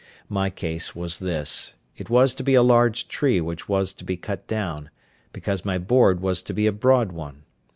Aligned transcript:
My 0.29 0.49
case 0.49 0.95
was 0.95 1.19
this: 1.19 1.75
it 1.95 2.09
was 2.09 2.33
to 2.33 2.41
be 2.43 2.55
a 2.55 2.63
large 2.63 3.07
tree 3.07 3.39
which 3.39 3.69
was 3.69 3.93
to 3.93 4.03
be 4.03 4.17
cut 4.17 4.47
down, 4.47 4.89
because 5.31 5.63
my 5.63 5.77
board 5.77 6.21
was 6.21 6.41
to 6.41 6.53
be 6.55 6.65
a 6.65 6.71
broad 6.71 7.11
one. 7.11 7.43